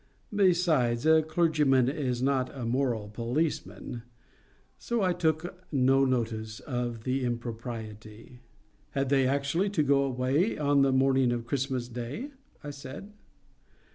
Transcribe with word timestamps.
Besides, 0.35 1.05
a 1.05 1.21
clergyman 1.21 1.87
is 1.87 2.23
not 2.23 2.49
a 2.57 2.65
moral 2.65 3.07
policeman. 3.07 4.01
So 4.79 5.03
I 5.03 5.13
took 5.13 5.63
no 5.71 6.05
notice 6.05 6.59
of 6.61 7.03
the 7.03 7.23
impropriety. 7.23 8.39
"Had 8.97 9.09
they 9.09 9.27
actually 9.27 9.69
to 9.69 9.83
go 9.83 10.01
away 10.03 10.57
on 10.57 10.81
the 10.81 10.91
morning 10.91 11.31
of 11.31 11.45
Christmas 11.45 11.87
Day?" 11.87 12.31
I 12.63 12.71
said. 12.71 13.13